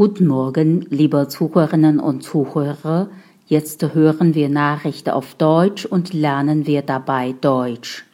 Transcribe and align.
Guten 0.00 0.28
Morgen, 0.28 0.86
liebe 0.88 1.28
Zuhörerinnen 1.28 2.00
und 2.00 2.22
Zuhörer. 2.22 3.10
Jetzt 3.44 3.82
hören 3.92 4.34
wir 4.34 4.48
Nachrichten 4.48 5.10
auf 5.10 5.34
Deutsch 5.34 5.84
und 5.84 6.14
lernen 6.14 6.66
wir 6.66 6.80
dabei 6.80 7.34
Deutsch. 7.38 8.06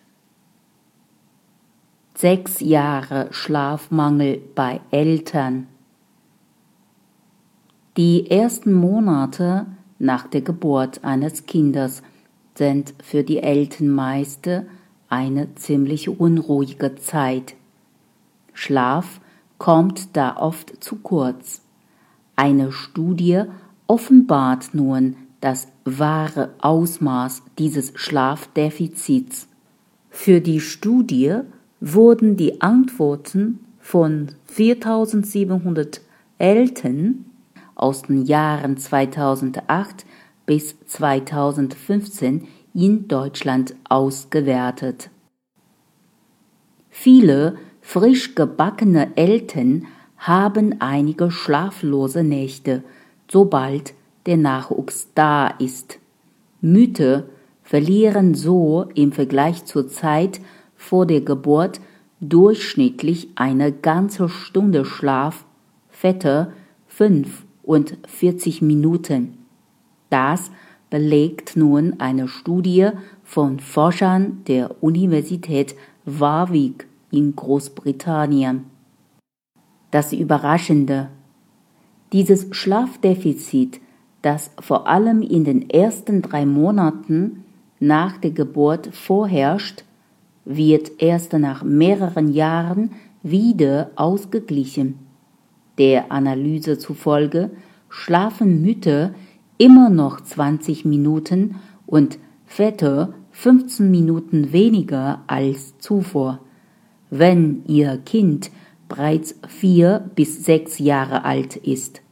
Sechs 2.17 2.59
Jahre 2.59 3.29
Schlafmangel 3.31 4.43
bei 4.57 4.81
Eltern. 4.91 5.69
Die 7.97 8.29
ersten 8.33 8.73
Monate 8.73 9.67
nach 10.01 10.27
der 10.27 10.41
Geburt 10.41 11.05
eines 11.05 11.47
Kindes 11.47 12.03
sind 12.57 12.95
für 13.01 13.23
die 13.23 13.39
Eltern 13.39 13.91
meiste 13.91 14.67
eine 15.09 15.55
ziemlich 15.55 16.09
unruhige 16.09 16.97
Zeit. 16.97 17.55
Schlaf 18.55 19.21
kommt 19.59 20.17
da 20.17 20.37
oft 20.37 20.83
zu 20.83 20.97
kurz. 20.97 21.63
Eine 22.37 22.71
Studie 22.71 23.45
offenbart 23.87 24.75
nun 24.75 25.17
das 25.41 25.69
wahre 25.85 26.55
Ausmaß 26.59 27.43
dieses 27.59 27.93
Schlafdefizits. 27.95 29.49
Für 30.11 30.41
die 30.41 30.61
Studie 30.61 31.41
wurden 31.81 32.37
die 32.37 32.61
Antworten 32.61 33.61
von 33.79 34.33
4700 34.47 36.01
Eltern 36.39 37.25
aus 37.75 38.03
den 38.03 38.25
Jahren 38.25 38.77
2008 38.77 40.05
bis 40.45 40.77
2015 40.87 42.49
in 42.75 43.09
Deutschland 43.09 43.75
ausgewertet. 43.89 45.11
Viele 46.91 47.57
frisch 47.81 48.35
gebackene 48.35 49.17
Eltern 49.17 49.87
haben 50.27 50.81
einige 50.81 51.31
schlaflose 51.31 52.25
Nächte, 52.25 52.83
sobald 53.31 53.95
der 54.27 54.37
Nachwuchs 54.37 55.09
da 55.15 55.47
ist. 55.47 56.01
Mütter 56.61 57.27
verlieren 57.63 58.35
so 58.35 58.87
im 58.95 59.13
Vergleich 59.13 59.65
zur 59.67 59.89
Zeit 59.89 60.41
vor 60.75 61.07
der 61.07 61.21
Geburt 61.21 61.81
durchschnittlich 62.21 63.29
eine 63.37 63.71
ganze 63.71 64.29
Stunde 64.29 64.85
Schlaf, 64.85 65.45
Väter 65.91 66.53
45 66.89 68.63
Minuten. 68.63 69.39
Das 70.11 70.51
belegt 70.91 71.57
nun 71.57 72.01
eine 72.01 72.27
Studie 72.27 72.89
von 73.23 73.61
Forschern 73.61 74.43
der 74.49 74.83
Universität 74.83 75.77
Warwick 76.05 76.87
in 77.11 77.37
Großbritannien. 77.37 78.76
Das 79.97 80.13
Überraschende. 80.13 81.09
Dieses 82.13 82.49
Schlafdefizit, 82.51 83.81
das 84.21 84.51
vor 84.61 84.89
allem 84.89 85.23
in 85.23 85.45
den 85.45 85.71
ersten 85.71 86.21
drei 86.21 86.45
Monaten 86.45 87.45
nach 87.81 88.19
der 88.19 88.33
Geburt 88.33 88.91
vorherrscht, 88.95 89.85
wird 90.45 90.91
erst 90.99 91.33
nach 91.33 91.65
mehreren 91.65 92.31
Jahren 92.31 92.91
wieder 93.23 93.91
ausgeglichen. 93.97 94.99
Der 95.79 96.13
Analyse 96.13 96.77
zufolge 96.77 97.53
schlafen 97.89 98.61
Mütter 98.61 99.15
immer 99.57 99.89
noch 99.89 100.21
20 100.21 100.85
Minuten 100.85 101.55
und 101.87 102.19
Väter 102.45 103.15
15 103.31 103.91
Minuten 103.91 104.53
weniger 104.53 105.23
als 105.27 105.79
zuvor. 105.79 106.41
Wenn 107.09 107.63
ihr 107.67 107.97
Kind 108.05 108.51
bereits 108.89 109.35
vier 109.49 110.11
bis 110.15 110.45
sechs 110.45 110.79
Jahre 110.79 111.25
alt 111.25 111.57
ist. 111.57 112.03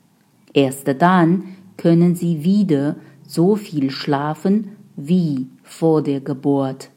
Erst 0.52 0.88
dann 0.98 1.44
können 1.76 2.14
sie 2.14 2.44
wieder 2.44 2.96
so 3.26 3.56
viel 3.56 3.90
schlafen 3.90 4.76
wie 4.96 5.48
vor 5.62 6.02
der 6.02 6.20
Geburt. 6.20 6.90